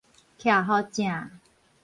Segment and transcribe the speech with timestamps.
[0.39, 1.29] 徛予正